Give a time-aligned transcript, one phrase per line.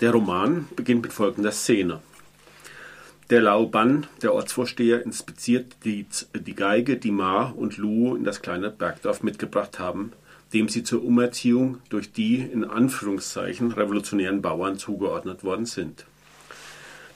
[0.00, 2.00] Der Roman beginnt mit folgender Szene.
[3.30, 8.70] Der Lauban, der Ortsvorsteher, inspiziert die, die Geige, die Ma und Lu in das kleine
[8.70, 10.12] Bergdorf mitgebracht haben,
[10.54, 16.06] dem sie zur Umerziehung durch die in Anführungszeichen revolutionären Bauern zugeordnet worden sind.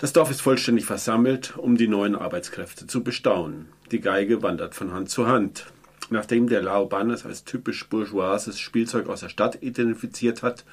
[0.01, 3.69] Das Dorf ist vollständig versammelt, um die neuen Arbeitskräfte zu bestaunen.
[3.93, 5.67] Die Geige wandert von Hand zu Hand.
[6.13, 10.67] Nachdem der Lauban es als typisch bourgeoises Spielzeug aus der Stadt identifiziert hat,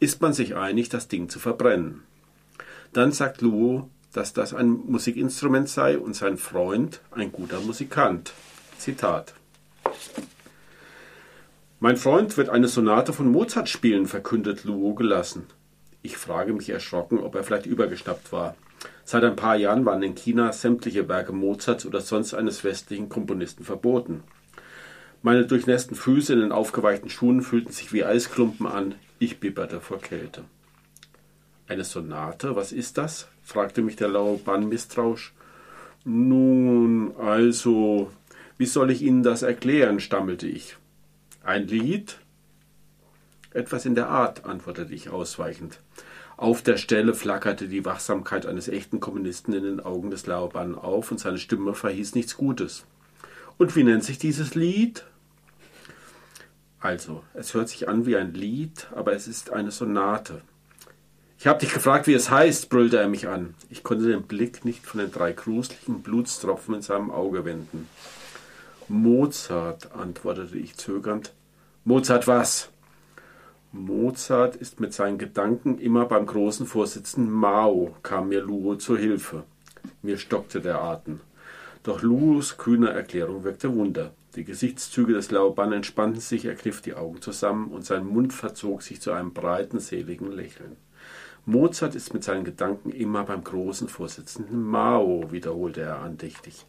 [0.00, 2.02] ist man sich einig, das Ding zu verbrennen.
[2.92, 8.34] Dann sagt Luo, dass das ein Musikinstrument sei und sein Freund ein guter Musikant.
[8.76, 9.32] Zitat.
[11.80, 15.46] Mein Freund wird eine Sonate von Mozart spielen, verkündet Luo gelassen.
[16.02, 18.56] Ich frage mich erschrocken, ob er vielleicht übergeschnappt war.
[19.06, 23.64] Seit ein paar Jahren waren in China sämtliche Werke Mozarts oder sonst eines westlichen Komponisten
[23.64, 24.22] verboten.
[25.24, 28.96] Meine durchnässten Füße in den aufgeweichten Schuhen fühlten sich wie Eisklumpen an.
[29.20, 30.42] Ich bibberte vor Kälte.
[31.68, 33.28] Eine Sonate, was ist das?
[33.44, 35.32] fragte mich der Lauban misstrauisch.
[36.04, 38.10] Nun, also,
[38.58, 40.00] wie soll ich Ihnen das erklären?
[40.00, 40.76] stammelte ich.
[41.44, 42.18] Ein Lied?
[43.52, 45.78] Etwas in der Art, antwortete ich ausweichend.
[46.36, 51.12] Auf der Stelle flackerte die Wachsamkeit eines echten Kommunisten in den Augen des Lauban auf
[51.12, 52.84] und seine Stimme verhieß nichts Gutes.
[53.56, 55.04] Und wie nennt sich dieses Lied?
[56.82, 60.42] Also, es hört sich an wie ein Lied, aber es ist eine Sonate.
[61.38, 63.54] Ich habe dich gefragt, wie es heißt, brüllte er mich an.
[63.70, 67.88] Ich konnte den Blick nicht von den drei gruseligen Blutstropfen in seinem Auge wenden.
[68.88, 71.32] Mozart, antwortete ich zögernd.
[71.84, 72.68] Mozart was?
[73.70, 79.44] Mozart ist mit seinen Gedanken immer beim großen Vorsitzenden Mao, kam mir Luo zur Hilfe.
[80.02, 81.20] Mir stockte der Atem.
[81.82, 84.12] Doch Luos kühne Erklärung wirkte Wunder.
[84.36, 88.82] Die Gesichtszüge des Lauban entspannten sich, er kniff die Augen zusammen und sein Mund verzog
[88.82, 90.76] sich zu einem breiten, seligen Lächeln.
[91.44, 96.66] Mozart ist mit seinen Gedanken immer beim großen Vorsitzenden Mao, wiederholte er andächtig.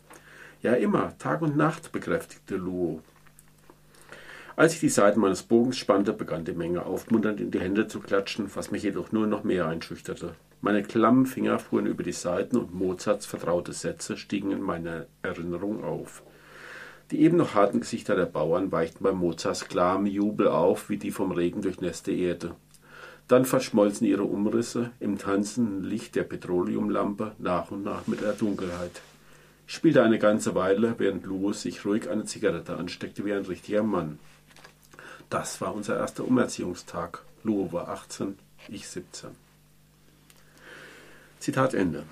[0.63, 3.01] Ja, immer, Tag und Nacht, bekräftigte Luo.
[4.55, 7.99] Als ich die Seiten meines Bogens spannte, begann die Menge aufmunternd in die Hände zu
[7.99, 10.35] klatschen, was mich jedoch nur noch mehr einschüchterte.
[10.63, 15.83] Meine klammen Finger fuhren über die Seiten und Mozarts vertraute Sätze stiegen in meiner Erinnerung
[15.83, 16.23] auf.
[17.11, 21.11] Die eben noch harten Gesichter der Bauern weichten bei Mozarts klarem Jubel auf wie die
[21.11, 22.55] vom Regen durchnässte Erde.
[23.27, 29.01] Dann verschmolzen ihre Umrisse im tanzenden Licht der Petroleumlampe nach und nach mit der Dunkelheit.
[29.67, 33.83] Ich spielte eine ganze Weile, während Louis sich ruhig eine Zigarette ansteckte wie ein richtiger
[33.83, 34.17] Mann.
[35.29, 37.25] Das war unser erster Umerziehungstag.
[37.43, 39.42] Louis war 18, ich 17.
[41.43, 42.03] Zitat Ende.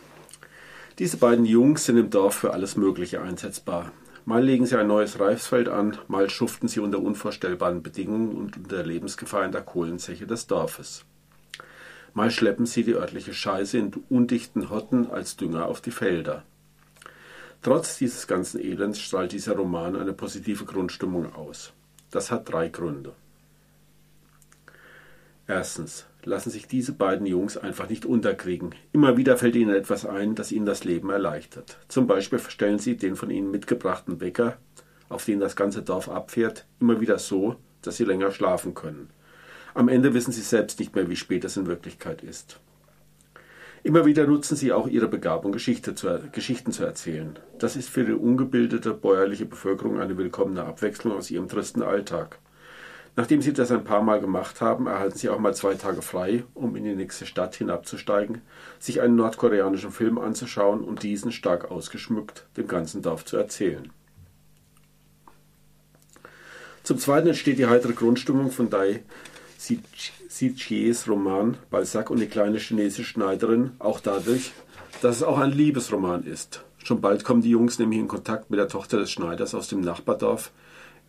[0.99, 3.93] Diese beiden Jungs sind im Dorf für alles Mögliche einsetzbar.
[4.25, 8.83] Mal legen sie ein neues Reifsfeld an, mal schuften sie unter unvorstellbaren Bedingungen und unter
[8.83, 11.05] Lebensgefahr in der Kohlenzeche des Dorfes.
[12.13, 16.43] Mal schleppen sie die örtliche Scheiße in undichten Hotten als Dünger auf die Felder.
[17.61, 21.71] Trotz dieses ganzen Elends strahlt dieser Roman eine positive Grundstimmung aus.
[22.11, 23.13] Das hat drei Gründe.
[25.51, 28.73] Erstens lassen sich diese beiden Jungs einfach nicht unterkriegen.
[28.93, 31.77] Immer wieder fällt ihnen etwas ein, das ihnen das Leben erleichtert.
[31.89, 34.55] Zum Beispiel verstellen sie den von ihnen mitgebrachten Wecker,
[35.09, 39.09] auf den das ganze Dorf abfährt, immer wieder so, dass sie länger schlafen können.
[39.73, 42.61] Am Ende wissen sie selbst nicht mehr, wie spät es in Wirklichkeit ist.
[43.83, 47.37] Immer wieder nutzen sie auch ihre Begabung, Geschichte zu, Geschichten zu erzählen.
[47.59, 52.39] Das ist für die ungebildete bäuerliche Bevölkerung eine willkommene Abwechslung aus ihrem tristen Alltag.
[53.15, 56.45] Nachdem sie das ein paar Mal gemacht haben, erhalten sie auch mal zwei Tage frei,
[56.53, 58.41] um in die nächste Stadt hinabzusteigen,
[58.79, 63.91] sich einen nordkoreanischen Film anzuschauen und diesen stark ausgeschmückt dem ganzen Dorf zu erzählen.
[66.83, 69.03] Zum Zweiten entsteht die heitere Grundstimmung von Dai
[70.29, 74.53] Sichies Roman Balzac und die kleine chinesische Schneiderin auch dadurch,
[75.01, 76.63] dass es auch ein Liebesroman ist.
[76.83, 79.81] Schon bald kommen die Jungs nämlich in Kontakt mit der Tochter des Schneiders aus dem
[79.81, 80.51] Nachbardorf,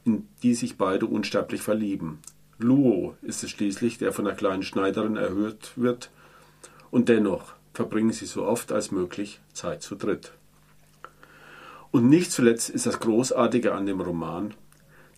[0.05, 2.19] in die sich beide unsterblich verlieben.
[2.59, 6.11] Luo ist es schließlich, der von der kleinen Schneiderin erhöht wird,
[6.91, 10.33] und dennoch verbringen sie so oft als möglich Zeit zu dritt.
[11.91, 14.55] Und nicht zuletzt ist das Großartige an dem Roman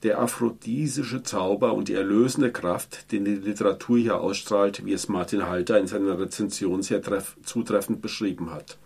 [0.04, 5.48] der aphrodisische Zauber und die erlösende Kraft, den die Literatur hier ausstrahlt, wie es Martin
[5.48, 7.00] Halter in seiner Rezension sehr
[7.42, 8.76] zutreffend beschrieben hat.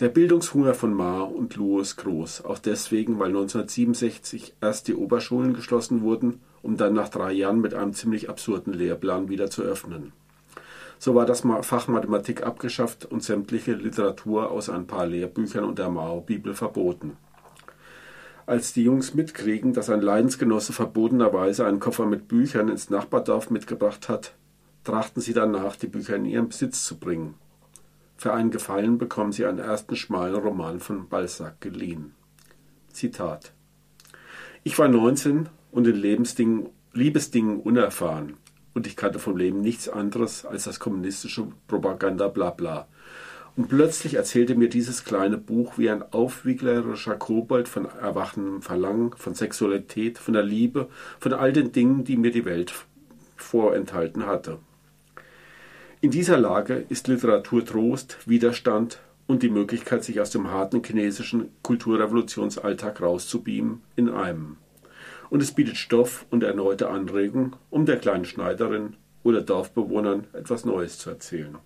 [0.00, 5.52] Der Bildungshunger von Ma und Luo ist groß, auch deswegen, weil 1967 erst die Oberschulen
[5.52, 10.12] geschlossen wurden, um dann nach drei Jahren mit einem ziemlich absurden Lehrplan wieder zu öffnen.
[10.98, 15.90] So war das Fach Mathematik abgeschafft und sämtliche Literatur aus ein paar Lehrbüchern und der
[15.90, 17.16] Mao-Bibel verboten.
[18.46, 24.08] Als die Jungs mitkriegen, dass ein Leidensgenosse verbotenerweise einen Koffer mit Büchern ins Nachbardorf mitgebracht
[24.08, 24.34] hat,
[24.84, 27.34] trachten sie danach, die Bücher in ihren Besitz zu bringen.
[28.22, 32.14] Für einen Gefallen bekommen sie einen ersten schmalen Roman von Balzac geliehen.
[32.92, 33.52] Zitat
[34.62, 38.36] Ich war 19 und in Lebensdingen, Liebesdingen unerfahren
[38.74, 42.86] und ich kannte vom Leben nichts anderes als das kommunistische Propaganda Blabla.
[43.56, 49.34] Und plötzlich erzählte mir dieses kleine Buch wie ein aufwieglerischer Kobold von erwachendem Verlangen, von
[49.34, 50.88] Sexualität, von der Liebe,
[51.18, 52.72] von all den Dingen, die mir die Welt
[53.34, 54.60] vorenthalten hatte.
[56.02, 61.50] In dieser Lage ist Literatur Trost, Widerstand und die Möglichkeit, sich aus dem harten chinesischen
[61.62, 64.56] Kulturrevolutionsalltag rauszubeamen, in einem.
[65.30, 70.98] Und es bietet Stoff und erneute Anregung, um der kleinen Schneiderin oder Dorfbewohnern etwas Neues
[70.98, 71.56] zu erzählen.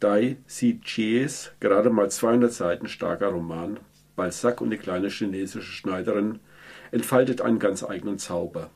[0.00, 3.78] Dai Si Chies, gerade mal 200 Seiten starker Roman,
[4.16, 6.40] Balzac und die kleine chinesische Schneiderin,
[6.90, 8.68] entfaltet einen ganz eigenen Zauber.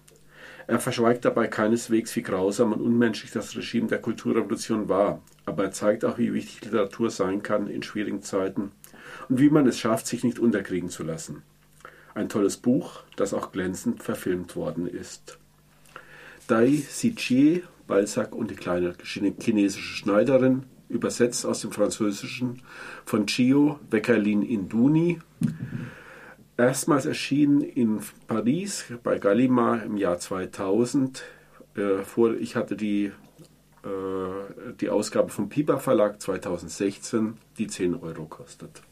[0.67, 5.73] Er verschweigt dabei keineswegs, wie grausam und unmenschlich das Regime der Kulturrevolution war, aber er
[5.73, 8.73] zeigt auch, wie wichtig Literatur sein kann in schwierigen Zeiten
[9.29, 11.43] und wie man es schafft, sich nicht unterkriegen zu lassen.
[12.15, 15.39] Ein tolles Buch, das auch glänzend verfilmt worden ist.
[16.47, 22.63] Dai Sichie, Balzac und die kleine chinesische Schneiderin, übersetzt aus dem Französischen
[23.05, 25.21] von Chio Weckerlin Induni,
[26.57, 31.25] erstmals erschienen in Paris bei Gallimard im Jahr 2000.
[31.77, 33.07] Äh, ich hatte die,
[33.83, 38.83] äh, die Ausgabe vom Piper Verlag 2016, die 10 Euro kostet.